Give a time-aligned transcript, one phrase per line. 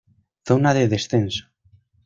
[0.47, 1.43] Zona de descenso.